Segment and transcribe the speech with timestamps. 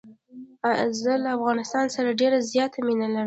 [1.01, 3.19] زه له افغانستان سره ډېره زیاته مینه لرم.